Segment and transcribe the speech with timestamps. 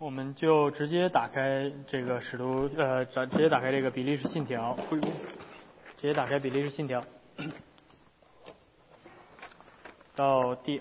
[0.00, 4.74] 我们就直接打开这个使徒呃，直直接打开这个比利时信条，
[5.98, 7.04] 直接打开比利时信条，
[10.16, 10.80] 到第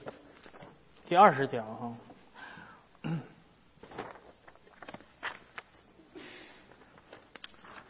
[1.05, 1.93] 第二十条哈。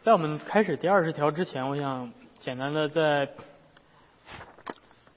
[0.00, 3.28] 在我们开始第二十条之前，我想简单的在，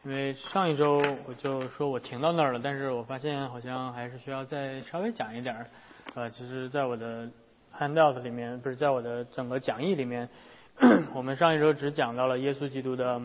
[0.04, 5.68] 因为上一周我就说我停到那儿了，但是我发现好像还是需要再稍微讲一点儿。
[6.16, 7.28] 呃，其实，在我的
[7.76, 10.30] handout 里面，不是在我的整个讲义里面，
[11.16, 13.20] 我们上一周只讲到了耶稣基督的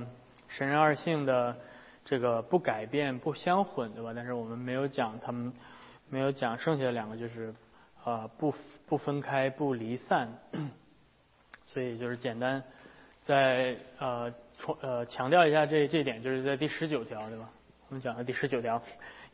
[0.49, 1.55] 神人二性的
[2.03, 4.13] 这个不改变、不相混，对吧？
[4.17, 5.53] 但是我们没有讲他们，
[6.09, 7.55] 没有讲剩下的两个，就是
[8.05, 8.55] 啊不
[8.87, 10.33] 不分开、不离散。
[11.67, 12.63] 所以就是简单
[13.21, 17.51] 再呃重呃强调一下这这点，就是在第十九条，对吧？
[17.91, 18.83] 我们讲的第十九条，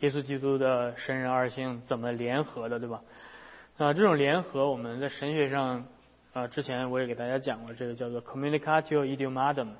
[0.00, 3.00] 耶稣基督的神人二性怎么联合的，对吧？
[3.76, 5.84] 啊，这种联合我们在神学上
[6.32, 9.70] 啊，之前我也给大家讲过，这个叫做 communicatio idiomatum，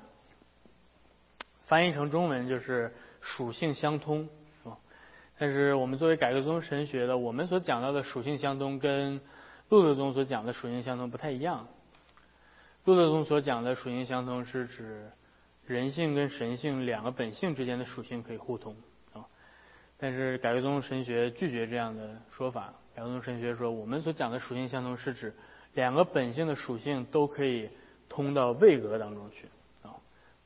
[1.63, 4.27] 翻译成中文就是属性相通，
[4.61, 4.77] 是吧？
[5.37, 9.21] 但是我们作为改革宗神学的，我们所讲到的属性相通跟
[9.69, 11.65] 路德宗所讲的属性相通不太一样。
[12.83, 15.09] 路德宗所讲的属性相通是指
[15.65, 18.75] 人性跟神性两个本性之间的属性可以互通，
[19.97, 22.73] 但是改革宗神学拒绝这样的说法。
[22.95, 25.33] 改革宗神学说，我们所讲的属性相同是指
[25.73, 27.69] 两个本性的属性都可以
[28.07, 29.47] 通到位格当中去
[29.81, 29.95] 啊，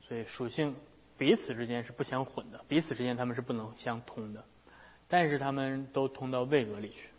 [0.02, 0.76] 所以属性
[1.18, 4.44] 彼此之间是不相混的，彼此之间他们是不能相通的，
[5.08, 7.10] 但是他们都通到位格里去。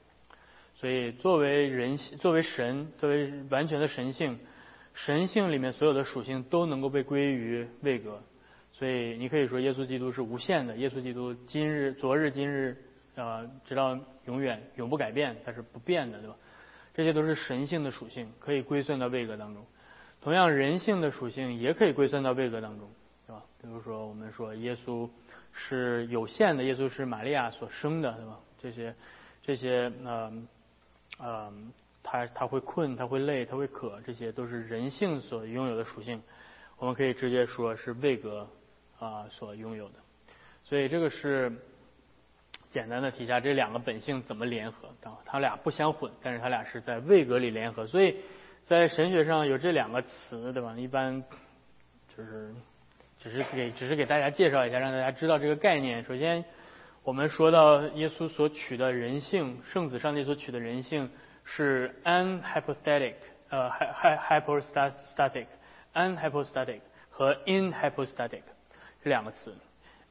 [0.75, 4.39] 所以作为人性，作为神，作为完全的神性，
[4.95, 8.23] 神性里面所有的属性都能够被归于位格。
[8.81, 12.77] 所以你可以说耶稣基督是无限的，耶稣基督今日、昨日、今日。
[13.17, 16.37] 呃，直到永远永不改变，它是不变的，对吧？
[16.95, 19.67] 这些都是神性的属性，可以归算到位格当中。
[20.23, 22.89] 同样，人性的属性也可以归算到位格当中，
[23.27, 23.43] 对吧？
[23.61, 25.11] 比如说，我们说耶稣
[25.53, 28.41] 是有限的，耶稣是玛利亚所生的，对吧？
[28.63, 28.95] 这些
[29.43, 30.33] 这些，呃
[31.19, 31.53] 呃，
[32.03, 36.23] 他他会困，他会累，他会渴，这些都是人性所拥有的属性。
[36.79, 38.49] 我们可以直接说是位格
[39.01, 39.95] 啊所拥有的。
[40.63, 41.53] 所以这个是。
[42.73, 48.15] 简单的提下这两个本性怎么联合，啊，它俩不相混，但是它俩是在位格里联合，所以
[48.65, 50.73] 在神学上有这两个词，对吧？
[50.77, 51.21] 一般
[52.17, 52.55] 就是
[53.19, 56.05] 只是给只是给大家介绍一下，让大家知道这个概念。
[56.05, 56.45] 首先，
[57.03, 61.11] 我们说到耶稣所取的人性，圣子上帝所取的人性
[61.43, 63.15] 是 unhypostatic，
[63.49, 68.43] 呃，hy hypostatic，unhypostatic 和 inhypostatic
[69.03, 69.55] 这两个词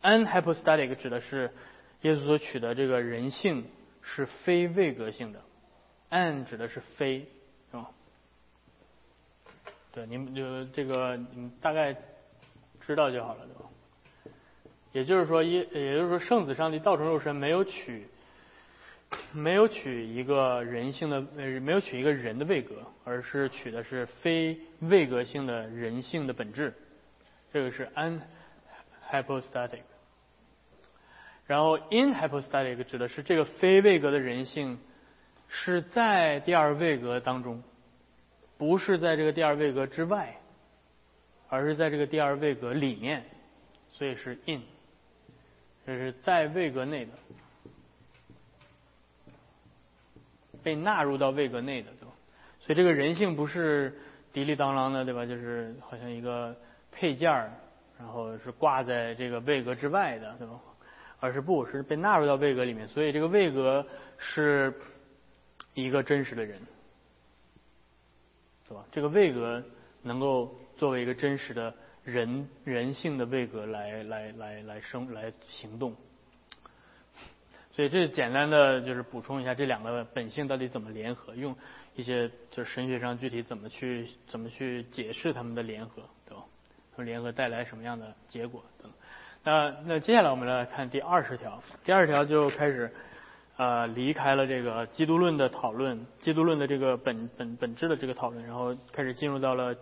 [0.02, 1.52] ，unhypostatic 指的是。
[2.04, 3.66] 耶稣所取的这个人性
[4.02, 5.42] 是非位格性的
[6.12, 7.28] ，un 指的是非，
[7.70, 7.90] 是吧？
[9.92, 11.94] 对，你们就这个你们大概
[12.80, 13.70] 知道就好了，对吧？
[14.94, 18.08] 也就是说，耶，也就是说，圣子上帝道成肉身没有取，
[19.34, 26.74] 没有取一个人性的，呃，没有取一个人的位格，而是取的是非位格性的人性的本质，
[27.52, 28.22] 这个是 n
[29.12, 29.82] hypostatic，。
[31.46, 34.80] 然后，inhypostatic 指的是这个非位格的人性
[35.48, 37.64] 是在第二位格当中，
[38.58, 40.38] 不是在这个第二位格之外，
[41.48, 43.26] 而是在这个第二位格里面，
[43.94, 44.62] 所以是 in，
[45.88, 47.12] 这是在位格内的，
[50.62, 52.14] 被纳入到位格内的，对吧？
[52.60, 53.98] 所以这个人性不是
[54.34, 55.26] 滴里当啷的，对吧？
[55.26, 56.56] 就是好像一个
[56.92, 57.52] 配件儿，
[58.00, 60.60] 然后是挂在这个位格之外的，对吧？
[61.20, 63.86] 而是不是被纳入到位格里面，所以这个位格
[64.18, 64.74] 是
[65.74, 66.58] 一个真实的人，
[68.66, 68.86] 是吧？
[68.90, 69.62] 这个位格
[70.02, 75.94] 能够作为一个真实的人人性的位格来来来来生来行动，
[77.74, 81.54] 所以这简单的就是补充一下这两个本性到底怎么联合，用
[81.96, 86.02] 一些就是神学上具体怎么去怎么去解释他们的联合，
[87.06, 88.92] 联合带来什么样的结果等。
[89.44, 92.92] 那那接下来我们来看第二十条，第二十条就开始
[93.56, 99.74] 呃离开了这个基督论的讨论，基督论的这个本本本质的这个讨论，然后开始进入到了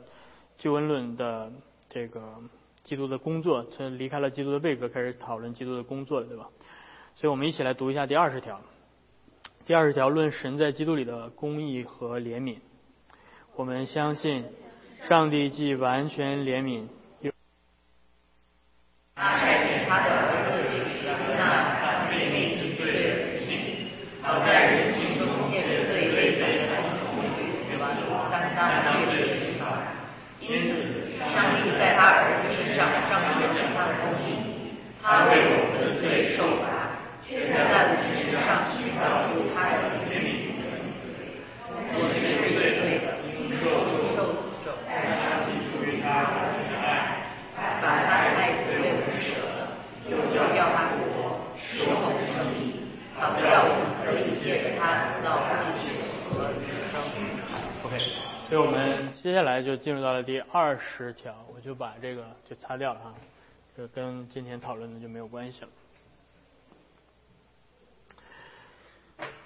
[0.57, 1.51] 救恩论的
[1.89, 2.35] 这个
[2.83, 6.47] 基督的工作，从离开了基督的位格，开始讨论基督的工作了，对吧？
[7.15, 8.61] 所以我们一起来读一下第二十条，
[9.65, 12.57] 第二十条论神在基督里的公义和怜悯，
[13.55, 14.45] 我们相信
[15.09, 16.87] 上帝既完全怜悯。
[19.89, 21.07] 他的儿子也是
[21.39, 23.87] 那他诫命之罪的人性，
[24.21, 26.07] 好在人性中借着这一
[57.83, 57.99] OK，
[58.49, 63.13] 所以我们接下来就进入到了第二十条，我就把这个就擦掉了哈，
[63.75, 65.67] 这跟今天讨论的就没有关系了。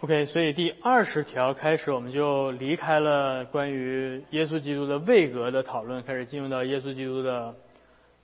[0.02, 7.56] OK，所以第二十条开始，我们就离开了关于耶稣基督的位格的讨论，开始进入到耶稣基督的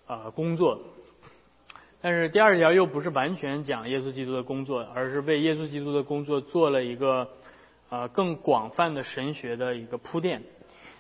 [0.07, 0.79] 啊工作。
[2.01, 7.29] 但是第二条又不是完全讲耶稣基督的工作，而是为耶稣基督的工作做了一个
[7.89, 10.41] 啊更广泛的神学的一个铺垫，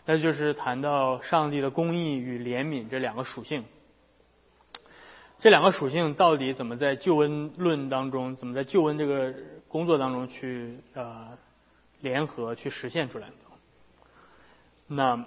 [0.07, 3.65] 那就是谈到上帝的公义与怜悯这两个属性。
[5.39, 9.33] 这两个属性到底怎么在救恩论当中，怎么在救恩这个
[9.67, 11.37] 工作当中去呃
[12.01, 13.27] 联合去实现出来？
[14.87, 15.23] 那。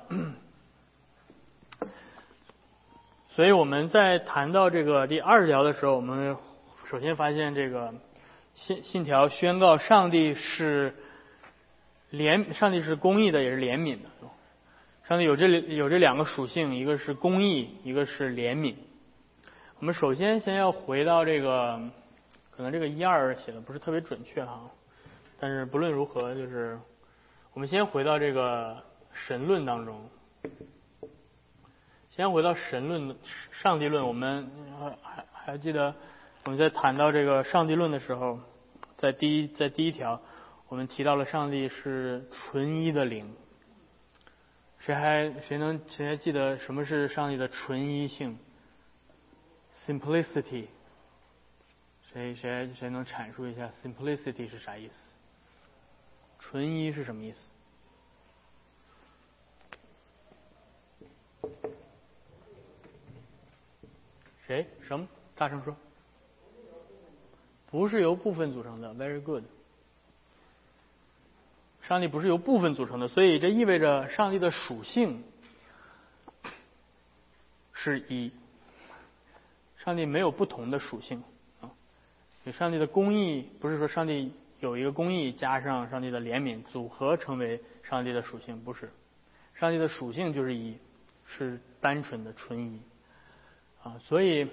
[3.29, 6.37] 所以我们在谈到这个第二十条的时候，我们
[6.91, 7.95] 首先发现这个
[8.55, 10.97] 信信条宣告上帝是
[12.11, 14.09] 怜，上帝是公义的，也是怜悯的。
[15.11, 18.77] 上帝有这里有这两个属性，一个是公义，一个是怜悯。
[19.81, 21.81] 我们首先先要回到这个，
[22.53, 24.71] 可能这个一二写的不是特别准确哈，
[25.41, 26.79] 但是不论如何，就是
[27.53, 30.09] 我们先回到这个神论当中。
[32.11, 33.17] 先回到神论、
[33.51, 34.49] 上帝论，我们
[34.79, 35.93] 还还还记得
[36.45, 38.39] 我们在谈到这个上帝论的时候，
[38.95, 40.21] 在第一在第一条，
[40.69, 43.35] 我们提到了上帝是纯一的灵。
[44.91, 48.37] 谁还谁能谁还记得什么是上帝的纯一性
[49.87, 50.67] ？Simplicity。
[52.13, 54.95] 谁谁谁能阐述一下 Simplicity 是啥意思？
[56.41, 57.39] 纯一是什么意思？
[64.45, 64.67] 谁？
[64.83, 65.07] 什么？
[65.37, 65.77] 大声说。
[67.71, 69.45] 不是由部分组成的，very good。
[71.91, 75.25] 上帝不是由部分组成的，所以这意味着上帝的属性
[77.73, 78.31] 是一。
[79.85, 81.25] 上帝没有不同的属性
[81.61, 81.73] 啊。
[82.47, 88.93] 就上帝的公义不是说上帝有一个公义加上上帝的怜悯组合成为上帝的属性，不是。
[89.57, 90.79] 上帝的属性就是一，
[91.27, 92.81] 是单纯的纯一。
[93.83, 94.45] 啊，所以，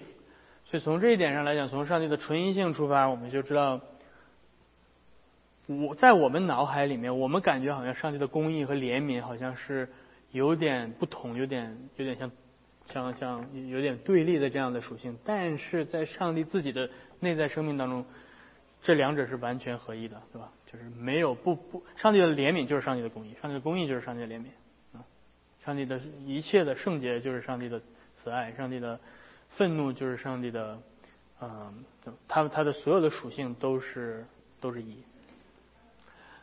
[0.65, 3.79] 所以从这一点上来讲，从上帝的纯一性出发，我们就知道，
[5.67, 9.87] 我在我们脑海里面，我们感觉好像上帝的公义和怜悯好像是
[10.31, 12.31] 有点不同，有点有点像
[12.91, 18.05] 像像有点对立的这样的属性，但是在上帝自己的内在生命当中，
[18.81, 20.51] 这两者是完全合一的，对吧？
[20.71, 24.47] 就是没有不不，上帝的怜悯就是上帝的公义，上帝的公义就是上帝的怜悯，
[24.97, 25.05] 啊，
[25.63, 27.81] 上帝的一切的圣洁就是上帝的
[28.15, 28.99] 慈爱，上帝的。
[29.51, 30.77] 愤怒就是上帝的，
[31.41, 31.83] 嗯，
[32.27, 34.23] 他他的所有的属性都是
[34.61, 34.97] 都是一。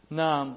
[0.09, 0.55] 那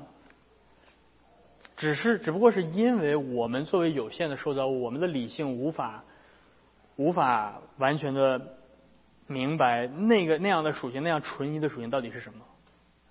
[1.75, 6.03] 只是只不过是因为我们作为有限的受造物，我们的理性无法
[6.95, 8.57] 无法完全的
[9.27, 12.45] 明白那个那样的属性，那样纯一的属性到底是什么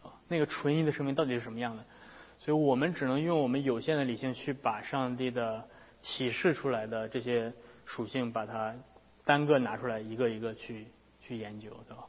[0.03, 0.13] 啊？
[0.29, 1.85] 那个纯一的生命到底是什么样的？
[2.39, 5.65] 所以我们只能用我们有限的理性去把上帝的
[6.03, 7.53] 启示出来的这些
[7.85, 8.75] 属性把它。
[9.27, 10.87] 单个拿出来一个一个去
[11.21, 12.05] 去研究，对吧？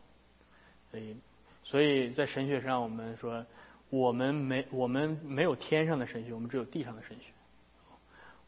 [0.92, 1.18] 所以，
[1.64, 3.44] 所以在神学上，我们说
[3.90, 7.32] 我们没我们没有天上的神学，我们只有地上的神学。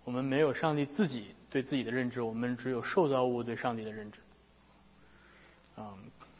[0.04, 4.20] 我们没有上帝自己对自己的认知，我们只有受造物对上帝的认知。
[5.78, 5.98] 嗯，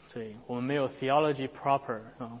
[0.08, 2.40] 所以我们没有 theology proper 啊，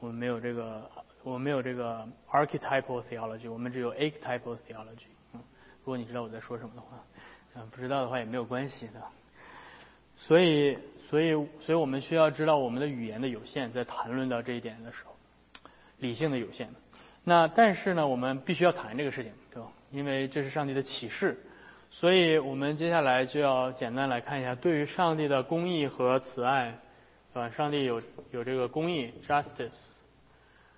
[0.00, 0.90] 我们没有这个
[1.22, 5.10] 我们没有这个 archetypal theology，我们只有 archetypal theology。
[5.34, 5.40] 嗯，
[5.80, 6.98] 如果你知道我在说什么的话。
[7.52, 9.02] 嗯，不知道的话也没有关系的。
[10.16, 15.16] 所以，所以，所以我们需要知道我们的语言的有限，在谈论到这一点的时候，
[16.00, 16.68] 理性的有限。
[17.24, 19.68] 那但是呢，我们必须要谈这个事情，对吧？
[19.92, 21.38] 因为这是上帝的启示。
[21.90, 26.78] 所以我们接下来就要简单来看一下，对于上帝的公义和慈爱，
[27.32, 29.70] 啊，上帝有有这个公义 （justice）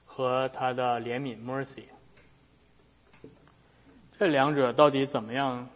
[0.05, 1.85] 和他的怜悯 （mercy），
[4.19, 5.69] 这两者到底怎么样？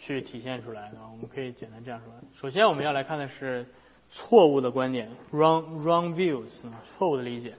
[0.00, 3.66] 去体现出来的，我们可以简单这样说：首先，我们要来看的是
[4.10, 6.60] 错误的观点 （wrong wrong views），
[6.96, 7.54] 错误的理解。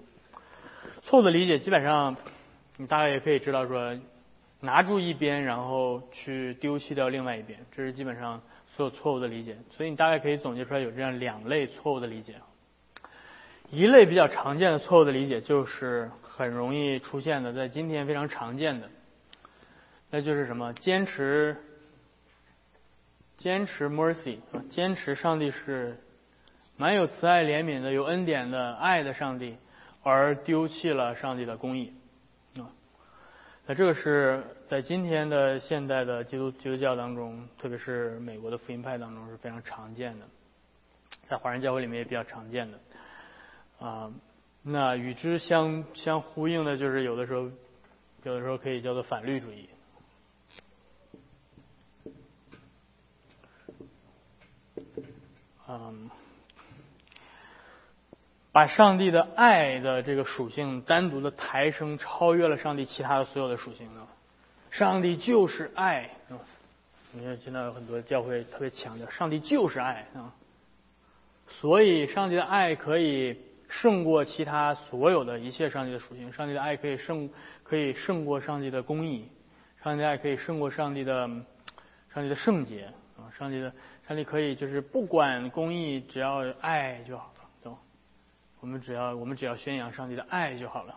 [1.02, 2.16] 错误的理解基本上，
[2.78, 3.98] 你大概也可以知道说，
[4.60, 9.58] 拿住一边，然后去丢弃掉另外一边，这是基本上所有错误的理解。
[9.72, 12.36] 所以你大概可以总结出来有这样两类错误的理解。
[13.72, 18.90] 一类比较常见的错误的理解，就是很容易出现的，在今天非常常见的，
[20.12, 20.74] 那就是什么？
[20.74, 21.58] 坚持。
[23.38, 24.40] 坚持 mercy，
[24.70, 25.98] 坚持上帝是
[26.76, 29.56] 蛮有慈爱怜悯的、有恩典的爱的上帝，
[30.10, 31.94] 而丢弃了上帝的公义
[32.58, 32.68] 啊。
[33.66, 40.26] 那这个是在今天的现代的基督基督教当中，特别是美国的福音派当中是非常常见的，
[41.28, 42.80] 在华人教会里面也比较常见的
[43.80, 44.12] 啊。
[44.62, 47.50] 那与之相相呼应的就是有的时候，
[48.24, 49.70] 有的时候可以叫做反律主义。
[55.72, 56.10] 嗯，
[58.52, 64.08] 把上帝的爱的这个属性单独的抬升，超越了上帝其他的所有的属性呢？
[64.72, 66.40] 上帝就是爱嗯！
[67.12, 70.34] 你看现在有很多教会特别强调，上帝就是爱啊！
[71.48, 77.30] 所以上帝的爱可以胜过其他所有的一切上帝的属性，上帝的爱可以胜
[77.64, 79.28] 可以胜过上帝的公义，
[79.84, 81.28] 上帝的爱可以胜过上帝的
[82.14, 82.86] 上帝的圣洁
[83.18, 83.30] 啊！
[83.38, 83.72] 上帝的。
[84.08, 87.32] 上帝可以就是不管公义，只要爱就好，
[88.62, 90.96] 我们只要我们只要宣扬上帝的爱就好了。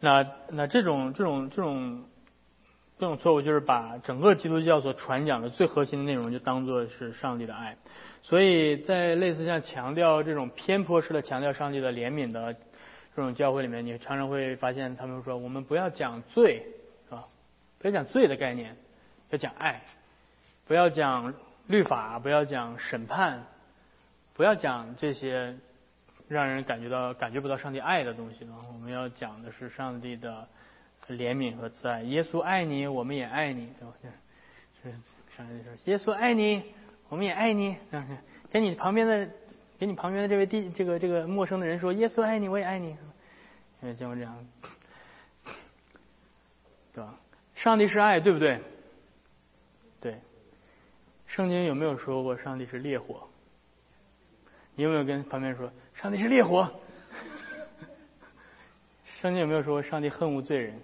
[0.00, 2.04] 那那这种这种这种
[2.98, 7.76] 这种错误，就是把整个基督教所传讲的最核心的内容，就当做是上帝的爱。
[8.22, 16.66] 所以在类似像强调这种偏颇式的强调上帝的怜悯的这种教会里面，你常常会发现他们说，我们不要讲罪，
[17.10, 17.24] 啊，
[17.78, 18.76] 不要讲罪的概念，
[19.30, 19.82] 要讲爱。
[20.66, 21.34] 不要讲
[21.66, 23.44] 律法，不要讲审判，
[24.34, 25.56] 不要讲这些
[26.28, 28.54] 让人感觉到感觉不到上帝爱的东西呢。
[28.72, 30.48] 我们要讲的是上帝的
[31.08, 32.02] 怜悯和慈爱。
[32.02, 33.94] 耶稣爱你，我们也爱你，对吧？
[35.36, 36.62] 上帝说：“耶稣爱你，
[37.08, 37.76] 我们也爱你。”
[38.50, 39.28] 给你旁边的，
[39.78, 42.96] 给你旁边的这位弟，这个这个陌生的人说：“耶稣爱你，我也爱你。”
[43.82, 44.46] 有见过这样，
[46.94, 47.18] 对吧？
[47.54, 48.60] 上帝是爱，对不对？
[50.00, 50.18] 对。
[51.26, 53.28] 圣经有没有说过上帝是烈火？
[54.74, 56.70] 你有没有跟旁边说上帝是烈火？
[59.20, 60.80] 圣经有没有说上帝恨恶罪人？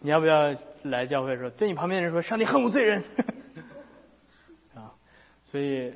[0.00, 3.02] 你要不要来教会说对你旁边人说上帝恨恶罪人？
[4.74, 4.92] 啊，
[5.44, 5.94] 所以，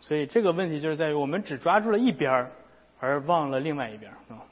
[0.00, 2.50] 所以这个问题就是在于我们只抓住了一边儿，
[2.98, 4.42] 而忘了另外一边儿啊。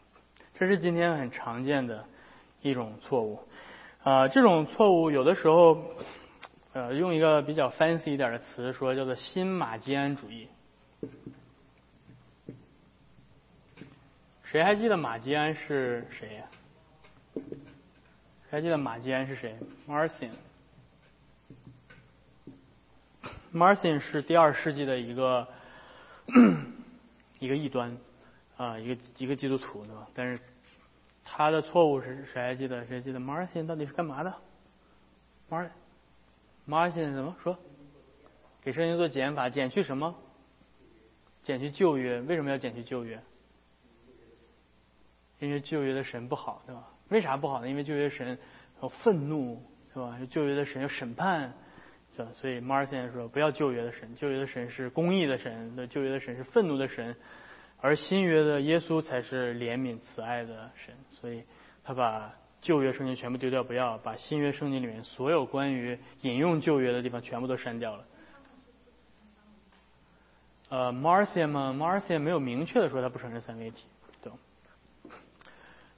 [0.59, 2.05] 这是今天很常见的
[2.63, 3.41] 一种错误
[4.03, 4.29] 啊。
[4.29, 5.83] 这种错误有的时候。
[6.73, 10.47] 呃，用一个比较 fancy 一点的词说，叫做新马基安主义。
[14.57, 16.47] 谁还记得马吉安是谁呀？
[18.51, 19.55] 还记得马吉安是谁
[19.87, 20.31] ？Marcion。
[23.53, 25.47] Marcion 是第二世纪的一个
[27.39, 27.99] 一个异端
[28.57, 30.09] 啊，一个一个基督徒对吧？
[30.15, 30.41] 但是
[31.23, 32.87] 他的错误是谁还记得？
[32.87, 34.35] 谁记得 Marcion 到底是干嘛的
[35.51, 35.69] ？Mar
[36.67, 37.59] Martin 怎么说？
[38.63, 40.15] 给圣经做减法，减去什么？
[41.43, 42.23] 减去旧约。
[42.23, 43.21] 为什么要减去旧约？
[45.39, 46.89] 因为旧约的神不好，对吧？
[47.09, 47.69] 为啥不好呢？
[47.69, 48.39] 因为旧约神
[48.83, 49.63] 有愤怒，
[49.93, 50.19] 是吧？
[50.31, 51.53] 旧约的神有审判，
[52.17, 52.29] 是吧？
[52.35, 57.17] 所以 Martin 说不要旧约的神，旧约的神是公义的神，那旧约的神是愤怒的神，
[57.81, 61.45] 而新约的耶稣才是怜悯慈爱的神，所以
[61.85, 62.33] 他把。
[62.63, 68.05] 旧约圣经全部丢掉，不要把新约圣经里面所有关于引用旧约的地方全部都删掉了。
[70.71, 73.85] 呃，Marcion 嘛，Marcion 没有明确的说他不承认三位一体，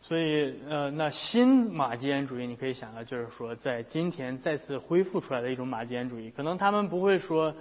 [0.09, 7.55] 所以呃，那新马基安主义你可以想到，就是说在今天再次恢复出来的一种马基安主义，可能他们不会说，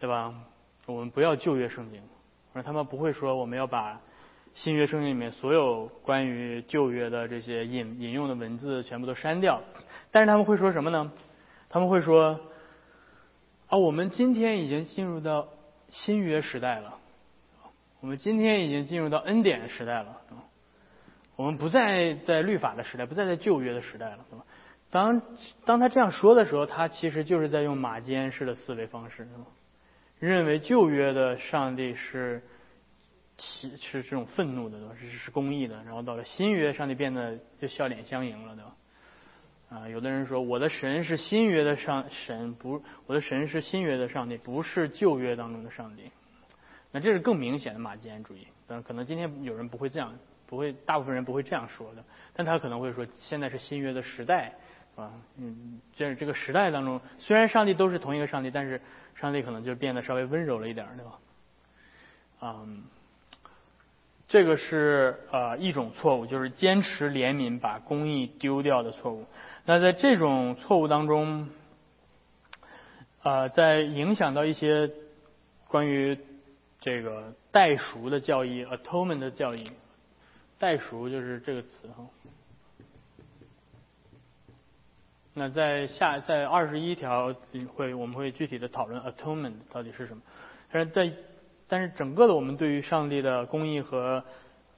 [0.00, 0.32] 对吧？
[0.86, 2.00] 我们不要旧约圣经，
[2.54, 4.00] 而他们不会说我们要把。
[4.56, 9.60] 新约圣经里面所有关于旧约的这些引引用的文字全部都删掉，
[10.12, 11.10] 但是他们会说什么呢？
[11.68, 12.38] 他们会说
[13.66, 15.48] 啊，我们今天已经进入到
[15.90, 16.98] 新约时代了，
[17.98, 20.20] 我们今天已经进入到恩典时代了，
[21.36, 24.44] 我们不再在律法的时代，不再在旧约的时代了，是吧？
[24.90, 25.22] 当
[25.64, 29.46] 当他这样说的时候，他其实就是在用马坚式的思维方式，是吧？
[30.18, 32.42] 认为旧约的上帝是。
[33.36, 35.74] 是是这种愤怒的，是是公义的。
[35.82, 38.76] 然后到了新约，上帝变得就笑脸相迎了，对吧？
[39.70, 46.12] 啊，有的人说我的神是新约的上神，不，我的神是新约的上帝，不是旧约当中的上帝。
[46.92, 48.46] 那这是更明显的马基安主义。
[48.68, 52.04] 但可能今天有人不会这样，不会，大部分人不会这样说的。
[52.34, 54.52] 但他可能会说，现在是新约的时代，
[54.96, 58.80] 啊，嗯，这这个时代当中，虽然上帝都是同一个上帝，但是
[59.14, 61.18] 上帝可能就变得稍微温柔了一点，对吧？
[62.42, 62.84] 嗯。
[64.26, 69.26] 这个是呃一种错误，就是坚持怜悯把公义丢掉的错误。
[69.66, 71.50] 那在这种错误当中，
[73.22, 74.90] 呃，在影响到一些
[75.68, 76.18] 关于
[76.80, 79.70] 这个代赎的教义 （atonement） 的教义。
[80.64, 82.06] 代赎就是这个词哈。
[85.34, 87.34] 那在下在二十一条
[87.74, 90.22] 会我们会具体的讨论 atonement 到底是什么。
[90.72, 91.12] 但是在
[91.68, 94.24] 但是整个的我们对于上帝的公义和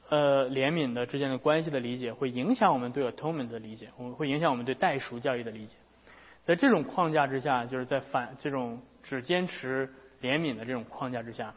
[0.09, 5.75] 呃怜悯的之间的关系的理解，会影响我们对 atonement 的理解，我们会影响我们对代赎教育的理解。
[6.45, 9.88] 在这种框架之下，就是在反这种只坚持
[10.21, 11.55] 怜悯的这种框架之下，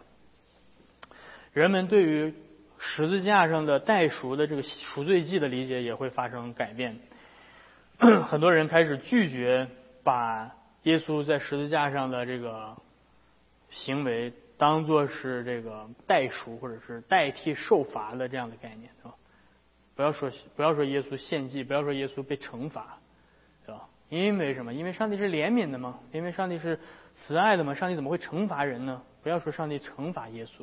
[1.52, 2.32] 人们对于
[2.80, 6.98] 十字架上的代赎的这个赎罪祭的理解也会发生改变。
[8.00, 9.68] 很多人开始拒绝
[10.04, 12.78] 把耶稣在十字架上的这个
[13.70, 19.16] 行为当做是这个代赎或者是代替受罚的这样的概念，是吧？
[19.96, 22.98] 不要说不要说耶稣献祭，不要说耶稣被惩罚，
[23.66, 23.90] 对吧？
[24.08, 24.74] 因为什么？
[24.74, 26.80] 因为上帝是怜悯的嘛，因为上帝是
[27.16, 29.02] 慈爱的嘛，上帝怎么会惩罚人呢？
[29.22, 30.60] 不要说上帝惩罚耶稣，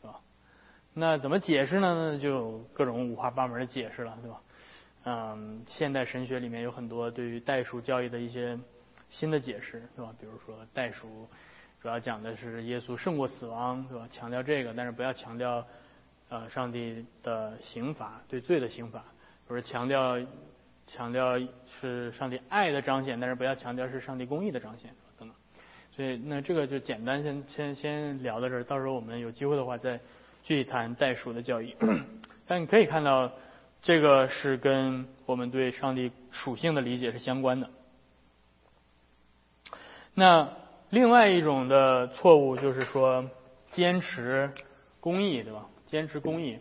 [0.00, 0.18] 是吧？
[0.96, 2.16] 那怎么解释呢？
[2.22, 4.40] 就各种五花八门的解释了，对吧？
[5.04, 8.56] 嗯，现代神学里面有很多对于代赎教义的一些
[9.10, 10.14] 新的解释，对吧？
[10.20, 11.28] 比如说代赎
[11.82, 14.08] 主要讲的是耶稣胜过死亡，对吧？
[14.12, 15.66] 强调这个，但是不要强调
[16.28, 19.04] 呃上帝的刑罚对罪的刑罚，
[19.48, 20.16] 或者强调
[20.86, 21.36] 强调
[21.80, 25.36] 是上帝爱的彰显，但是不要强调是上帝公义的彰显等等。
[25.90, 30.00] 所以那这个就简单先先先聊到这儿，到时候我们有机会的话再
[30.44, 31.74] 具体谈代赎的教义。
[32.46, 33.32] 但你可以看到。
[33.86, 37.68] 这个是跟我们对上帝属性的理解是相关的。
[40.14, 40.56] 那
[40.88, 43.28] 另外一种的错误就是说，
[43.72, 44.50] 坚持
[45.00, 45.66] 公义，对吧？
[45.86, 46.58] 坚持公义，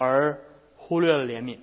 [0.00, 0.40] 而
[0.76, 1.60] 忽略了怜悯。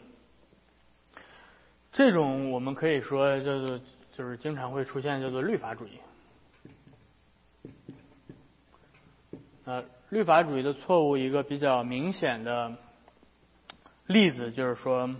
[1.91, 3.81] 这种我们可以说叫做，
[4.13, 5.99] 就是经常会出现叫做律法主义。
[9.65, 9.83] 呃，
[10.15, 12.78] 律法主义的错误一个比较明显的。
[14.08, 15.13] 例子就是说，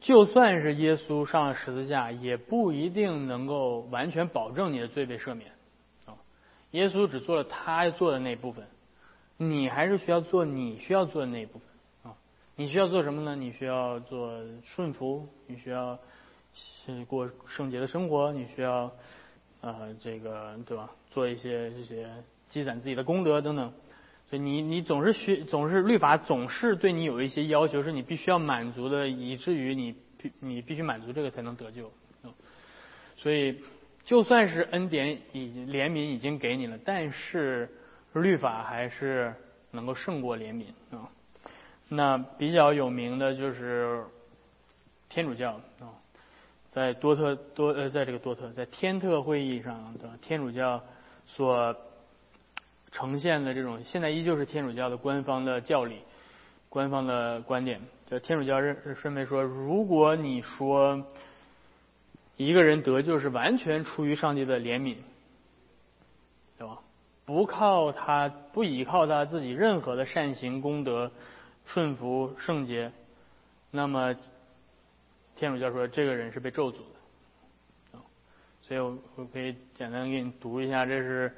[0.00, 5.50] 就算是耶稣上了十字架，也不一定能够完全保证你的罪被赦免
[6.06, 6.14] 啊。
[6.70, 8.64] 耶稣只做了他做的那部分，
[9.38, 12.14] 你还是需要做你需要做的那一部分啊。
[12.54, 13.34] 你需要做什么呢？
[13.34, 15.98] 你需要做顺服，你需要
[16.86, 18.92] 是过圣洁的生活，你需要
[19.62, 20.90] 呃这个对吧？
[21.10, 22.08] 做一些这些
[22.52, 23.72] 积攒自己的功德等等。
[24.28, 31.92] 所以你你总是需总是律法总是对你有一些要求，是你必须要满足的，以至于你必你必须满足这个才能得救。
[33.16, 33.60] 所以
[34.04, 37.68] 就算是恩典已经怜悯已经给你了，但是
[38.14, 39.34] 律法还是
[39.70, 41.08] 能够胜过怜悯啊。
[41.90, 44.02] 那比较有名的就是
[45.10, 45.92] 天主教啊，
[46.68, 50.82] 在多特多呃在这个多特在天特会议上的天主教
[51.26, 51.76] 所。
[52.92, 55.96] 呈现的这种，现在依旧是天主教的官方的教理、
[56.68, 57.80] 官方的观点。
[58.06, 61.02] 就天主教认认为说，如果你说
[62.36, 64.96] 一个人得救是完全出于上帝的怜悯，
[66.58, 66.78] 对吧？
[67.24, 71.10] 不靠他，不依靠他自己任何的善行功德、
[71.64, 72.92] 顺服圣洁，
[73.70, 74.14] 那么
[75.34, 77.98] 天主教说这个人是被咒诅的。
[78.60, 81.34] 所以我我可以简单给你读一下，这是。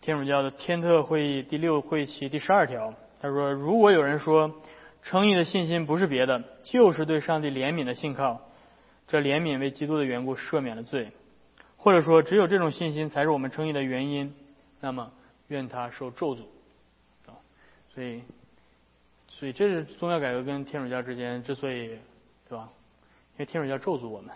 [0.00, 4.54] 天主教的天特会议第六会期第十二条，他说：“如果有人说
[5.02, 8.40] 称义的信心不是别的，就是对上帝怜悯的信靠，
[9.06, 11.10] 这怜悯为基督的缘故赦免了罪，
[11.76, 14.34] 或者说只有这种信心才是我们称义的原因，
[14.80, 15.10] 那么
[15.48, 16.40] 愿他受咒诅。”
[17.26, 17.34] 啊，
[17.94, 18.22] 所以，
[19.28, 21.98] 所以这是宗教改革跟天主教之间之所以，
[22.48, 22.68] 对吧？
[23.34, 24.30] 因为天主教咒诅我们。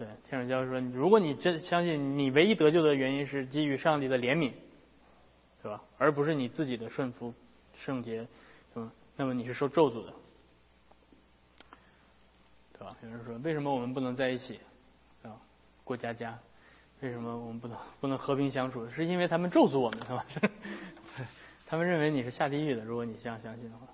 [0.00, 4.50] 对，天主教说，如果你真相信你唯一得救的原因是基于上帝的怜悯，
[5.62, 5.82] 对吧？
[5.98, 7.34] 而不是你自己的顺服
[7.76, 8.26] 圣洁，
[8.76, 10.14] 嗯，那么你是受咒诅的，
[12.72, 12.96] 对吧？
[13.02, 14.58] 有人说，为什么我们不能在一起
[15.22, 15.36] 啊？
[15.84, 16.38] 过家家？
[17.02, 18.88] 为什么我们不能不能和平相处？
[18.88, 20.24] 是因为他们咒诅我们，是吧？
[21.68, 23.86] 他们认为你是下地狱的，如果你这样相信的话。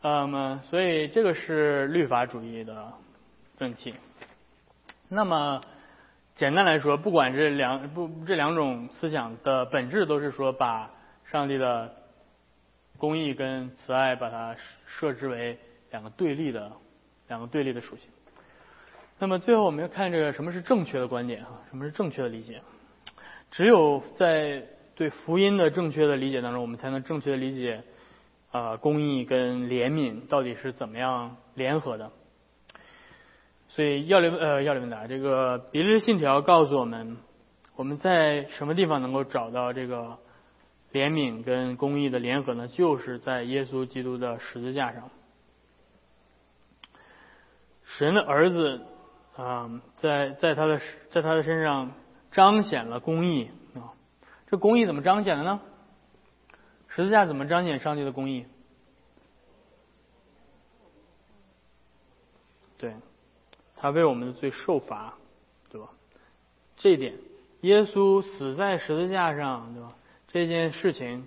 [0.00, 2.90] 那么，所以这个是律法主义的
[3.58, 3.92] 问题。
[5.10, 5.62] 那么，
[6.36, 10.90] 简单来说，不管这两不这两种思想的本质，都是说把
[11.30, 11.94] 上帝的
[12.98, 14.54] 公义跟慈爱，把它
[14.86, 15.58] 设置为
[15.90, 16.70] 两个对立的
[17.26, 18.10] 两个对立的属性。
[19.18, 21.62] 那么最后，我们要看这个什么是正确的观点啊？
[21.70, 22.60] 什么是正确的理解？
[23.50, 24.62] 只有在
[24.94, 27.82] 对福音的正确的理解当中，我们才能正确的理解
[28.50, 32.10] 啊公义跟怜悯到底是怎么样联合的。
[33.68, 37.18] 所以要理呃要理问答，这个比利时信条告诉我们，
[37.76, 40.18] 我们在什么地方能够找到这个
[40.92, 42.66] 怜悯跟公义的联合呢？
[42.66, 45.10] 就是在耶稣基督的十字架上。
[47.84, 48.82] 神的儿子
[49.36, 51.92] 啊，在在他的在他的身上
[52.30, 53.92] 彰显了公义啊。
[54.46, 55.60] 这公义怎么彰显的呢？
[56.88, 58.46] 十字架怎么彰显上帝的公义？
[62.78, 62.94] 对，
[63.80, 65.14] 他为我们的罪受罚，
[65.70, 65.88] 对吧？
[66.76, 67.14] 这一点，
[67.60, 69.94] 耶稣死在十字架上，对吧？
[70.26, 71.26] 这件事情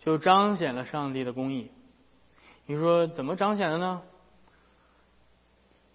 [0.00, 1.70] 就彰显了上帝的公义。
[2.66, 4.02] 你说怎么彰显的呢？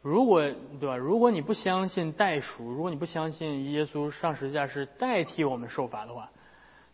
[0.01, 0.41] 如果
[0.79, 0.97] 对吧？
[0.97, 6.31] 如果你不相信代赎，如果你不相信耶稣上十字架是代替我们受罚的话，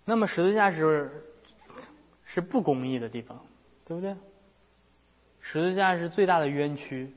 [0.04, 1.24] 那么十字架是
[2.26, 3.39] 是不公义的地方，
[3.86, 4.15] 对不对？
[5.39, 7.13] 十字架是最大的冤屈。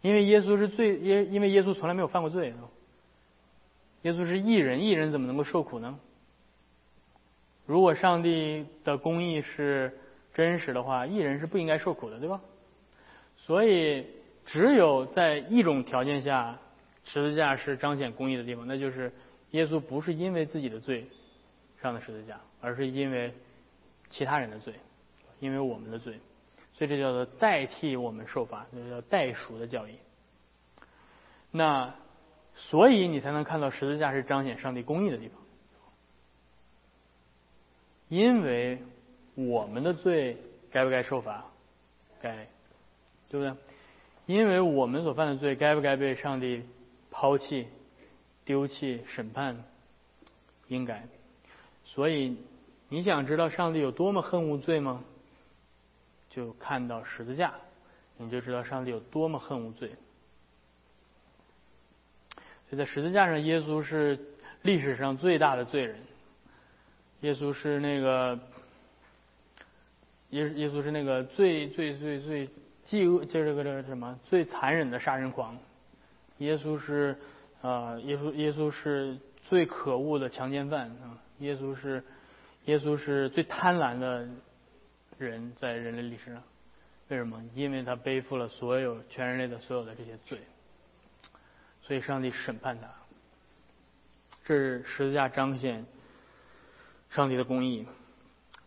[0.00, 2.70] 因为耶稣是最因因为耶稣从来没有犯过罪啊，
[4.02, 5.98] 耶稣是义人，义人怎么能够受苦呢？
[7.66, 9.98] 如果上帝的公义是
[10.32, 12.40] 真实的话，义人是不应该受苦的，对吧？
[13.36, 14.06] 所以
[14.46, 16.58] 只有在一种条件下，
[17.04, 19.12] 十字架是彰显公义的地方，那就是
[19.50, 21.06] 耶稣不是因为自己的罪
[21.82, 23.34] 上的十字架，而是因为
[24.10, 24.74] 其他人的罪，
[25.40, 26.14] 因为我们的罪。
[26.78, 29.96] 所以这叫做代替我们受罚，这叫代赎的教义。
[31.50, 31.92] 那
[32.54, 35.40] 所以你才能看到十字架是彰显上帝公义的地方，
[38.08, 38.78] 因为
[39.34, 40.36] 我们的罪
[40.70, 41.46] 该不该受罚？
[42.22, 42.46] 该，
[43.28, 43.52] 对不对？
[44.26, 46.62] 因为我们所犯的罪该不该被上帝
[47.10, 47.66] 抛弃、
[48.44, 49.64] 丢弃、审判？
[50.68, 51.08] 应该。
[51.84, 52.36] 所以
[52.88, 55.02] 你想知道上帝有多么恨恶罪吗？
[56.38, 57.52] 就看到十字架，
[58.16, 59.90] 你就知道上帝有多么恨无罪。
[62.70, 64.16] 所以在十字架上，耶稣是
[64.62, 65.98] 历史上最大的罪人。
[67.22, 68.38] 耶稣是那个
[70.30, 72.48] 耶耶稣是那个最最最最
[72.84, 75.58] 饥饿，就这个这个什么最残忍的杀人狂。
[76.36, 77.18] 耶稣是
[77.62, 81.18] 啊，耶稣耶稣是最可恶的强奸犯啊。
[81.40, 82.04] 耶稣是
[82.66, 84.28] 耶稣是最贪婪的。
[85.18, 86.42] 人在人类历史上，
[87.08, 87.42] 为什么？
[87.54, 90.40] 因为他背负了所有全人类的所有的这些罪，
[91.82, 92.88] 所以上帝审判他。
[94.44, 95.84] 这是十字架彰显
[97.10, 97.86] 上帝的公义，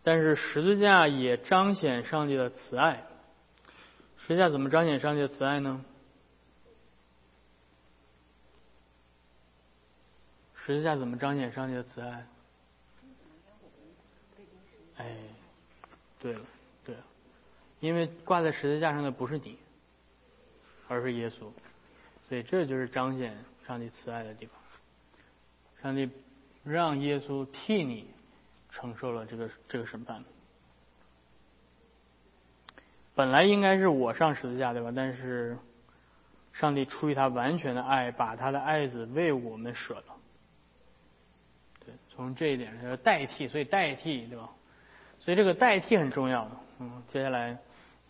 [0.02, 3.04] 但是十字架也彰显上帝的慈爱。
[4.18, 5.84] 十字架怎么彰显上帝的慈爱呢？
[10.54, 12.26] 十字架怎么彰显上帝的慈爱？
[14.98, 15.16] 哎。
[16.22, 16.40] 对了，
[16.84, 17.02] 对了，
[17.80, 19.58] 因为挂在十字架上的不是你，
[20.86, 21.50] 而是耶稣，
[22.28, 24.54] 所以这就是彰显上帝慈爱的地方。
[25.82, 26.08] 上帝
[26.62, 28.08] 让耶稣替你
[28.70, 30.22] 承受了这个这个审判。
[33.16, 34.92] 本来应该是我上十字架对吧？
[34.94, 35.58] 但是
[36.52, 40.16] 上帝出于他完全的爱，把他的爱子为我们舍了。
[41.84, 44.48] 对，从这一点上代替，所以代替对吧？
[45.24, 47.56] 所以这个代替很重要，嗯，接下来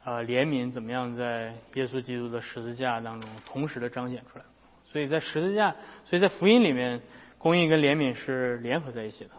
[0.02, 4.44] 啊怜悯怎么样在耶稣基督的十字架当中同时的彰显出来。
[4.86, 7.00] 所以在十字架，所以在福音里面，
[7.38, 9.30] 公义跟怜悯是联合在一起的，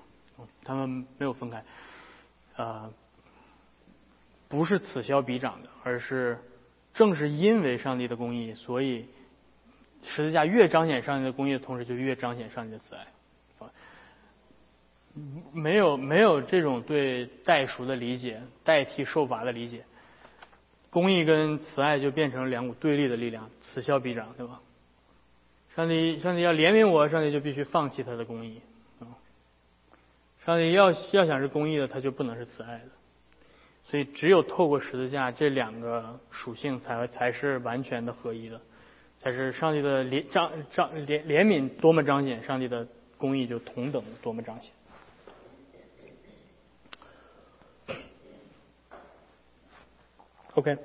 [0.63, 1.63] 他们没有分开，
[2.55, 2.89] 啊，
[4.47, 6.37] 不是此消彼长的，而是
[6.93, 9.05] 正是因为上帝的公义，所以
[10.03, 13.07] 十字架越彰显上帝的公义的同时，就越彰显上帝的慈爱。
[15.51, 19.83] 没有没有这种对代赎的理解，代替受罚的理解，
[20.89, 24.61] 公义跟慈爱就变成两股对立的力量，此消彼长，对吧？
[25.75, 28.61] 上帝，上帝要怜悯我，上帝就必须放弃他的公义。
[30.45, 32.85] 上帝要要想是公义的，他就不能是慈爱的。
[33.85, 38.61] 所以，只有透过十字架，这两个属性才才是完全的合一的，
[39.19, 44.71] 才是上帝的怜彰彰怜怜悯多么彰显，上帝的公义就同等多么彰显。
[50.53, 50.77] OK，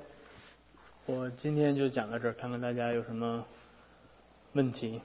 [1.05, 3.45] 我今天就讲到这儿，看看大家有什么。
[4.53, 5.01] 问题。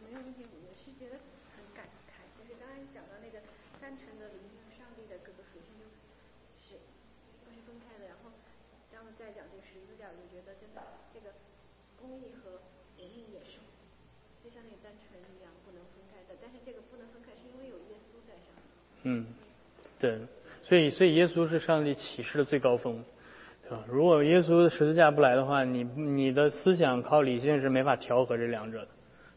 [0.00, 1.20] 没有问题，我是觉得
[1.52, 3.44] 很感慨，就是刚才讲到那个
[3.82, 6.80] 单纯的聆听上帝的各个属性，就是
[7.44, 8.06] 都是分开的。
[8.06, 8.32] 然后，
[8.94, 10.65] 然后再讲这个十字架，我就觉得真
[11.12, 11.32] 这个
[12.00, 12.58] 公义和
[12.98, 13.58] 怜悯也是，
[14.44, 16.38] 就像那个单纯一样不能分开的。
[16.40, 18.54] 但是这个不能分开，是因为有耶稣在上。
[19.04, 19.26] 嗯，
[19.98, 20.18] 对。
[20.62, 23.04] 所以，所以耶稣是上帝启示的最高峰，
[23.62, 23.84] 对吧？
[23.86, 28.88] 如果耶稣十字架不来的话，你你的思想靠理性是没法调和这两者的，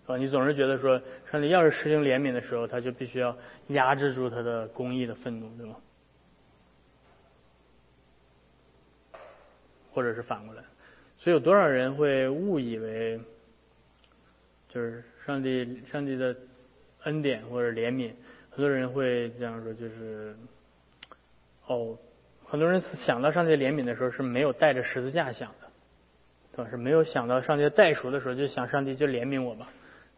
[0.02, 0.18] 是吧？
[0.18, 1.00] 你总是觉得说，
[1.32, 5.76] 上帝要是实行怜悯的时候，他就必须要压制住他的公义的愤怒，对吗？
[9.92, 10.64] 或者是反过来，
[11.20, 13.20] 所以有多少人会误以为，
[14.70, 16.36] 就是上帝上帝的
[17.04, 18.12] 恩典或者怜悯，
[18.50, 20.36] 很多人会这样说，就是。
[21.68, 21.96] 哦，
[22.48, 25.68] 很多人想到上帝怜悯的时候是没有带着十字架想的，
[26.56, 26.72] 对吧？
[26.72, 29.70] 是没有想到上帝代赎的时候就想上帝就怜悯我吧，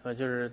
[0.03, 0.49] 呃，就是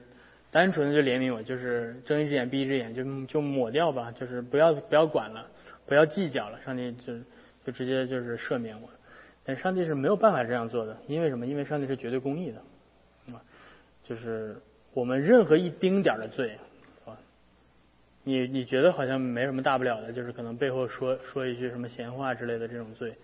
[0.51, 5.47] 单纯的就怜悯我，就是睁一只眼闭一只眼就就抹掉吧，就是不要不要管了，
[5.87, 7.17] 不要计较了，上帝就
[7.65, 8.91] 就直接就是赦免我。
[9.49, 11.47] 但上帝是没有办法这样做的，因为什么？
[11.47, 12.59] 因为上帝是绝对公义的，
[13.33, 13.41] 啊，
[14.05, 14.61] 就是
[14.93, 16.59] 我们任何一丁点的罪。
[17.07, 17.17] 啊
[18.25, 23.15] 你你觉得好像没什么大不了的，就是可能背后说说一句什么闲话之类的这种罪，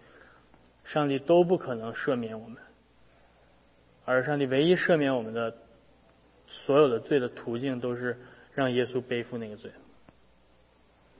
[0.85, 2.57] 上帝都不可能赦免我们，
[4.07, 5.55] 而上帝唯一赦免我们的
[6.47, 8.17] 所有的罪的途径，都是
[8.55, 9.71] 让耶稣背负那个罪，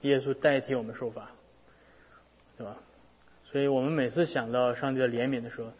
[0.01, 1.29] 耶稣代替我们受罚，
[2.57, 2.75] 对吧？
[3.51, 5.71] 所以我们每次想到上帝的怜悯的时候，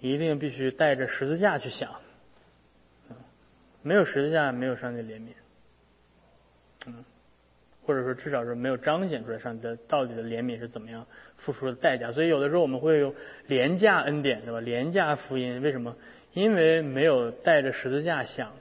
[0.00, 1.90] 一定必须带着十字架去想，
[3.82, 5.30] 没有十字架，没有上帝怜悯，
[6.86, 7.04] 嗯。
[7.84, 12.10] 或者说，至少是没有彰显出来上帝的到底的怜悯是怎么样付出的代价。
[12.10, 13.14] 所以有的时候我们会有
[13.46, 14.58] 廉价恩典，对吧？
[14.58, 15.96] 廉价福音，为什么？
[16.32, 18.54] 因为没有带着十字架想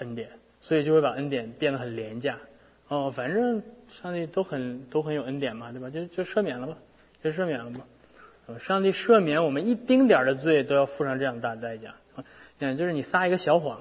[0.00, 0.30] 恩典，
[0.62, 2.40] 所以就会把恩典变得很廉价。
[2.88, 3.62] 哦，反正
[4.02, 5.88] 上帝都很都很有恩典嘛，对吧？
[5.88, 6.76] 就就赦免了吧，
[7.22, 7.86] 就赦免了吧。
[8.58, 11.94] 上帝赦免我们一丁点的罪都要付上这样大的代价。
[12.58, 13.80] 嗯，就是你撒一个小谎，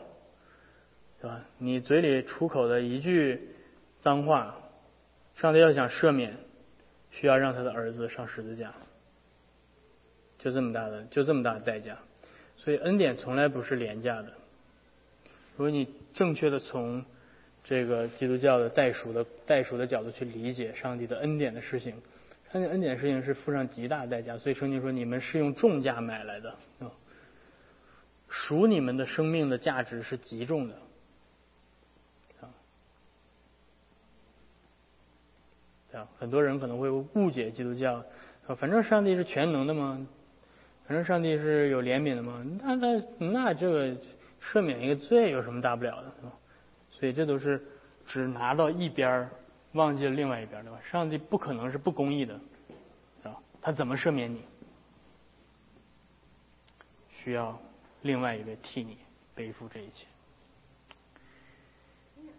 [1.22, 1.42] 对吧？
[1.58, 3.50] 你嘴里出口的一句
[4.02, 4.58] 脏话。
[5.36, 6.36] 上帝要想赦免，
[7.10, 8.74] 需要让他的儿子上十字架，
[10.38, 11.98] 就这么大的，就这么大的代价。
[12.58, 14.28] 所以恩典从来不是廉价的。
[15.56, 17.04] 如果你正确的从
[17.64, 21.96] 这个基督教的代赎的代赎的角度去理解上帝的恩典的事情，
[22.52, 24.38] 上帝恩典事情是付上极大代价。
[24.38, 26.92] 所以圣经说你们是用重价买来的啊，
[28.28, 30.76] 赎你们的生命的价值是极重的。
[35.94, 38.02] 啊，很多人可能会误解基督教，
[38.48, 40.08] 啊，反正上帝是全能的嘛，
[40.88, 43.98] 反正上帝是有怜悯的嘛，那那那这个
[44.42, 46.32] 赦免一个罪有什么大不了的，
[46.92, 47.62] 所以这都是
[48.06, 49.30] 只拿到一边儿
[49.74, 50.80] 忘记了另外一边，对吧？
[50.90, 52.40] 上帝不可能是不公义的，
[53.24, 54.44] 啊，他怎么赦免你？
[57.10, 57.60] 需要
[58.02, 58.98] 另外一位替你
[59.36, 60.06] 背负这一切。
[62.18, 62.34] 因为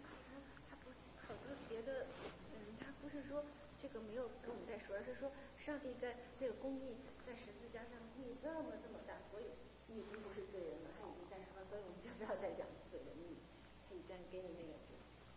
[2.79, 3.43] 他不是说
[3.81, 5.31] 这个没有跟我们再说而是说。
[5.63, 6.91] 上帝在这个公义
[7.25, 9.45] 在十字架上义这么这么大，所以
[9.87, 13.39] 你已经不是罪人了，他已经诞生了，所以我们就不要再讲罪人义，
[13.87, 14.75] 他已经给你那个，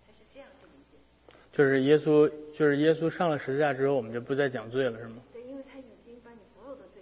[0.05, 0.86] 他是这样去理解。
[1.57, 5.23] 就是耶稣，就是耶稣上了十字架之后，我们就不再讲罪了，是吗？
[5.33, 7.01] 对，因为他已经把你所有的罪，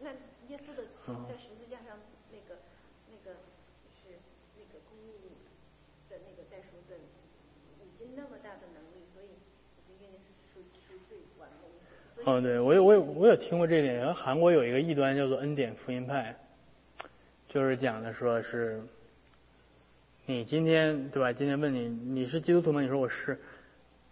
[0.00, 0.10] 那
[0.50, 0.82] 耶稣的
[1.30, 1.96] 在十字架上
[2.32, 2.58] 那个
[3.06, 3.38] 那个
[3.94, 4.18] 是
[4.58, 5.30] 那个公义
[6.10, 6.98] 的那个代赎的，
[7.78, 9.38] 已经那么大的能力，所以
[9.86, 10.08] 已经
[10.52, 11.54] 赎赎罪完了。
[12.26, 13.94] 嗯，对，我有我有我有听过这点。
[13.94, 16.34] 然后韩国有一个异端叫做恩典福音派，
[17.48, 18.82] 就是讲的说是，
[20.26, 21.32] 你今天对吧？
[21.32, 22.82] 今天问你你是基督徒吗？
[22.82, 23.38] 你说我是。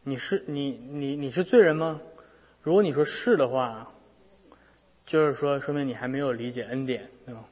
[0.02, 2.00] 你是你你你是罪人吗？
[2.62, 3.92] 如果你说是的话，
[5.06, 7.44] 就是说说明你还没有理解恩典，对吧？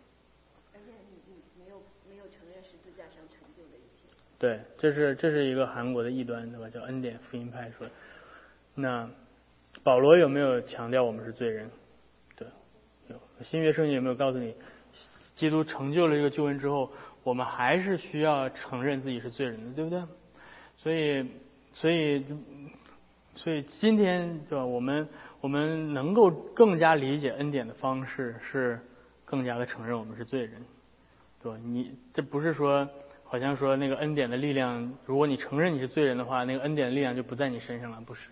[0.72, 4.14] 而且你你没有没有承认十字架上成就的一切。
[4.38, 6.68] 对，这是这是一个韩国的异端，对吧？
[6.70, 7.86] 叫恩典福音派说，
[8.74, 9.08] 那。
[9.84, 11.70] 保罗有没有强调我们是罪人？
[12.36, 12.48] 对，
[13.08, 13.16] 有。
[13.42, 14.54] 新约圣经有没有告诉你，
[15.36, 16.90] 基督成就了这个救恩之后，
[17.22, 20.02] 我们还是需要承认自己是罪人的，对不对？
[20.78, 21.24] 所以，
[21.80, 22.24] 所以，
[23.36, 24.64] 所以今天对吧？
[24.64, 25.08] 我们
[25.40, 28.80] 我们能够更加理解恩典的方式是
[29.24, 30.60] 更加的承认我们是罪人，
[31.40, 31.58] 对吧？
[31.62, 32.88] 你这不是说
[33.22, 38.22] 好像说那个恩典的力量，如果你承认你是罪人的话，那个恩典的力量就不在你身上了，不是？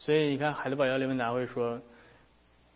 [0.00, 1.80] 所以你看，海德堡要理问答会说，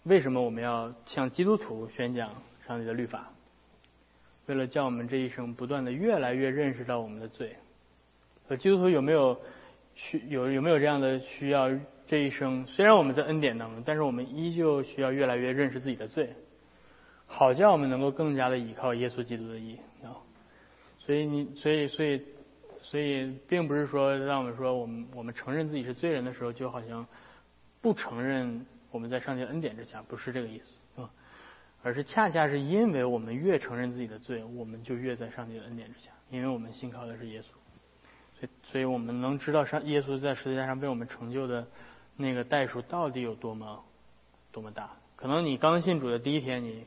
[0.05, 2.31] 为什么我们要向基督徒宣讲
[2.69, 3.33] 上帝的律法？
[4.47, 7.57] 为了叫我们这一生不断的越来越认识到我们的罪。
[8.49, 9.41] 呃，基督徒有没有
[9.95, 11.71] 需有有没有这样的需要？
[12.07, 16.33] 这一生虽然我们在恩典当中，但是我们依旧需要越来越认识自己的罪，
[17.27, 20.15] 好叫我们能够更加的依靠耶稣基督的义啊。
[20.99, 22.23] 所以你，所以，所以。
[22.83, 27.05] 所以，并不是说让我们说我们我们承认自己是罪人的时候，就好像
[27.81, 31.11] 不承认我们在上帝恩典之下，不是这个意思啊，
[31.83, 37.47] 而是恰恰是因为我们越承认自己的罪，我们就越在上帝的恩典之下，因为我们信靠的是耶稣，
[38.39, 41.67] 所以，所以我们能知道上耶稣在十字架上为我们成就的
[42.17, 43.83] 那个代数到底有多么
[44.53, 44.91] 多么大。
[45.17, 46.85] 可能你刚信主的第一天，你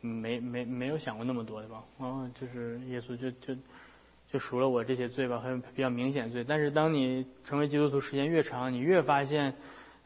[0.00, 1.84] 没没没有想过那么多，对吧？
[1.98, 3.56] 哦，就是耶稣就就。
[4.32, 6.42] 就赎了我这些罪吧，很比较明显罪。
[6.42, 9.54] 但是当你成为基督徒时间越长，你越发现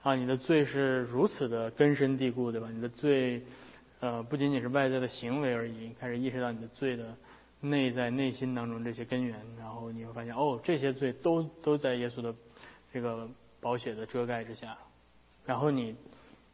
[0.03, 2.69] 啊，你的罪是如此的根深蒂固，对吧？
[2.71, 3.43] 你的罪
[4.01, 7.17] 呃不仅仅是外在的行为而已，开始意识到你的罪的
[7.61, 12.35] 内在内心当中这些根源，然后你会发现哦，这些罪都都在耶稣的
[12.93, 13.29] 这个
[13.61, 14.77] 宝血的遮盖之下。
[15.45, 15.95] 然后你，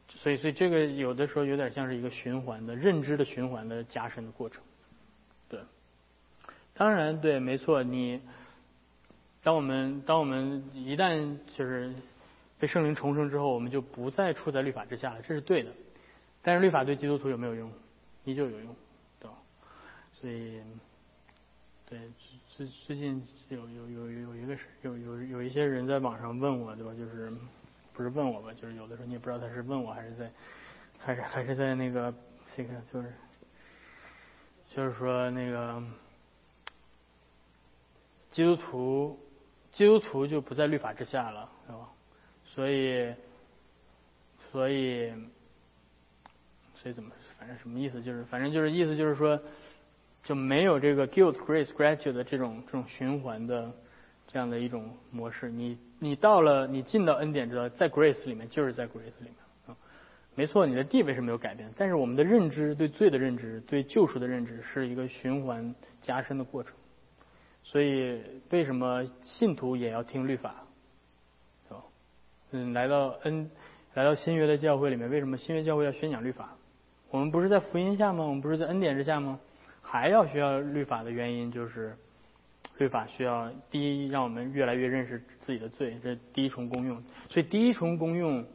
[0.08, 4.62] 所以所以这个有的时候有点像是一个循环的认知的循环的加深的过程。
[5.48, 5.60] 对
[6.74, 7.82] 当然，对，没错。
[7.82, 8.20] 你，
[9.42, 11.94] 当我们当我们一旦就是
[12.58, 15.72] 被圣灵重生之后，我们就不再处在律法之下了，这是对的。
[16.42, 17.70] 但是律法对基督徒有没有用？
[18.24, 18.74] 依旧有用，
[19.20, 19.36] 对吧？
[20.20, 20.60] 所以，
[21.88, 21.98] 对，
[22.56, 26.92] 最最近有有有有一个是有有有一些人在网上问我，对吧？
[26.94, 27.32] 就是
[27.92, 28.52] 不是问我吧？
[28.54, 30.30] 就是有的时候你也不知道他是问我还是在
[30.98, 32.12] 还是还是在那个
[32.54, 33.12] 这个就是
[34.68, 35.82] 就是说那个。
[38.32, 39.18] 基督徒，
[39.72, 41.88] 基督徒就不在律法之下了，是吧？
[42.44, 43.14] 所以，
[44.52, 45.10] 所以，
[46.74, 48.02] 所以怎么，反正什么意思？
[48.02, 49.40] 就是，反正就是意思就是说，
[50.26, 53.72] 就没有这个 guilt, grace, gratitude 的这种这种循环的
[54.26, 55.48] 这样的一种模式。
[55.48, 59.36] 你你到了，你进到恩典之后，在 grace 里面，就是在 grace 里面
[59.68, 59.76] 啊。
[60.34, 66.72] 没错，你的地位是没有改变，但是我们的认知，对罪的认知，对救赎的认知，是一个循环加深的过程。
[67.62, 70.56] 所以，为什么信徒也要听律法？
[72.52, 73.50] 嗯，来到恩，
[73.94, 76.54] 来到新约的教会里面，为什么新约教会要宣讲律法？
[77.10, 78.24] 我们不是在福音下吗？
[78.24, 79.40] 我们不是在恩典之下吗？
[79.98, 81.96] 还要需要律法的原因，就是
[82.78, 87.02] 律法需要第一，让我们越来越认识自己的罪，这第一重功用。
[87.28, 88.46] 所以，第一重功用。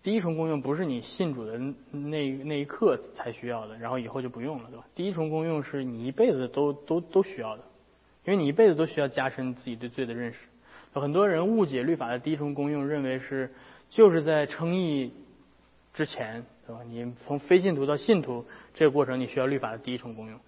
[0.00, 1.58] 第一重功用不是你信主的
[1.90, 4.86] 那那一刻才需要的，然后以后就不用了，对吧？
[4.94, 7.64] 第一重功用是你一辈子都都都需要的，
[8.24, 10.38] 因为你一辈子都需要加深自己对罪的认识。
[10.94, 13.52] 有很多人误解律法的第一重功用，认为是
[13.90, 15.12] 就是在称义
[15.92, 16.82] 之前，对吧？
[16.86, 18.44] 你从非信徒到信徒
[18.74, 20.38] 这个过程，你需要律法的第一重功用。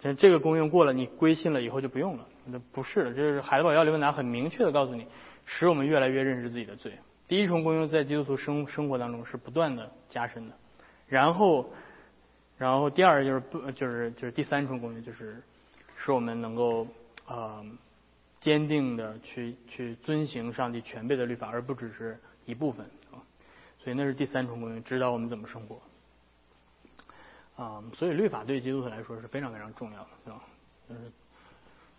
[0.00, 2.28] 但这个功用过了，你归信了以后就不用了。
[2.46, 5.04] 那不是的，这是海德堡要理问答很明确的告诉你，
[5.44, 6.92] 使我们越来越认识自己的罪。
[7.26, 10.52] 第一重功用在基督徒生生活当中是不断的加深的，
[11.08, 11.68] 然后，
[12.56, 15.42] 然后第二就是不就是就是第三重功用就是
[15.96, 16.86] 使我们能够
[17.26, 17.64] 啊
[18.40, 22.86] 坚定的去去遵行上帝全备的律法，而不只是一部分，
[23.84, 25.80] 所以那是第三重功用，指导我们怎么生活
[27.62, 30.42] 啊，所以律法对基督徒来说是非常非常重要的，对吧？
[30.88, 31.00] 就是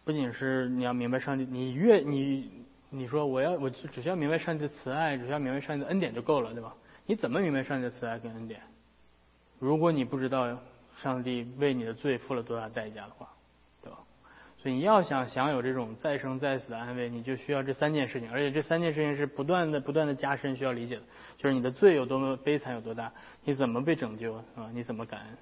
[0.04, 2.66] 不仅是你要明白上帝，你越你。
[2.92, 6.74] 你说我要我只需要明白上帝的慈爱，只需要明白上帝的恩典就够了，对吧？
[7.06, 8.62] 你怎么明白上帝的慈爱跟恩典？
[9.60, 10.58] 如果你不知道
[11.02, 13.28] 上帝为你的罪付了多大代价的话，
[14.72, 21.02] 你要想享有这种再生再死的安慰，你就需要这三件事情，而且这三件事情是不断的不断的加深需要理解的，
[21.38, 23.12] 就是你的罪有多么悲惨有多大，
[23.44, 24.44] 你怎么被拯救啊？
[24.74, 25.38] 你怎么感恩？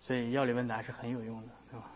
[0.00, 1.86] 所以药理问答是很有用的，对吧？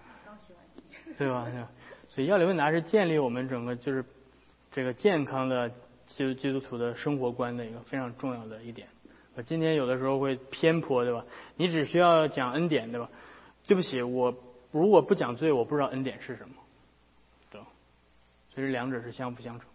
[1.18, 1.44] 对吧？
[1.50, 1.68] 对吧？
[2.08, 4.04] 所以药理问答是建立我们整个就是
[4.70, 5.68] 这个健康的
[6.06, 8.88] 基督基督徒的生活观的一个非常重要的一点。
[9.34, 11.24] 我今天有的时候会偏颇，对吧？
[11.56, 13.08] 你只需要讲恩典，对吧？
[13.66, 14.32] 对不起，我
[14.70, 16.54] 如果不讲罪，我不知道恩典是什么，
[17.50, 17.66] 对吧？
[18.54, 19.68] 所以两者是相辅相成。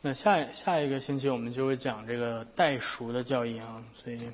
[0.00, 4.30] 那下下一个星期我们就会讲这个代赎的教义啊，所以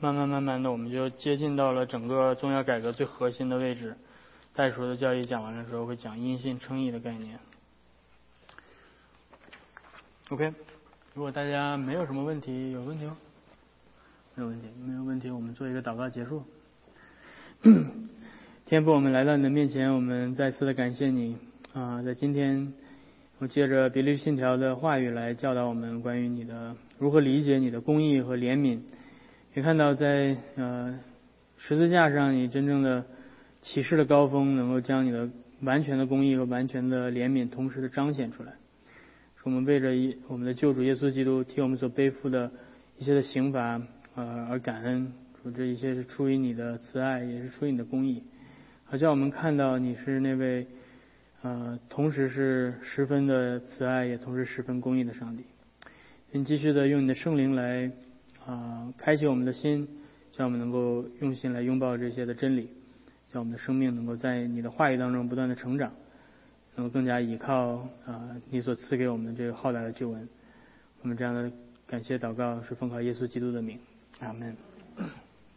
[0.00, 3.96] 慢慢慢慢的我们就接近到了整个宗教改革最核心的位置。
[4.54, 7.38] 代赎的教义讲完的时候，会讲因信称义的概念。
[10.30, 10.54] OK，
[11.12, 13.14] 如果大家没有什么问题，有问题吗？
[14.34, 16.42] 没有问题，没有问题，我们做一个祷告结束。
[18.64, 21.36] 天父，我们来到你的面前，我们再次的感谢你
[21.74, 22.72] 啊，在今天。
[23.40, 28.80] 我借着比利信条的话语来教导我们关于你的如何理解你的公义和怜悯。
[29.54, 30.98] 也看到在呃
[31.58, 33.04] 十字架上，你真正的
[33.60, 35.28] 启示的高峰，能够将你的
[35.60, 38.54] 完全的公义和完全的怜悯同时的彰显出来。
[39.44, 42.50] 我们为着一我们的救主耶稣基督替我们所背负的
[42.98, 43.80] 一些的刑罚
[44.14, 45.12] 呃而感恩。
[45.42, 48.22] 主这一切是出于你的慈爱，也是出于你的公义。
[48.84, 50.66] 好叫我们看到你是那位。
[51.42, 55.44] 呃，同时是十分的慈爱，也同时十分公义的上帝。
[56.32, 57.92] 请继续的用你的圣灵来
[58.46, 59.86] 啊，开启我们的心，
[60.38, 62.70] 让我们能够用心来拥抱这些的真理，
[63.30, 65.92] 让我们的生命能够在你的话语当中不断的成长，
[66.76, 70.28] 能够更加依靠啊你所赐给我们的这个浩大的救恩。
[71.02, 71.50] 我们这样的
[71.86, 73.78] 感谢祷告是奉靠耶稣基督的名，
[74.20, 74.56] 阿门。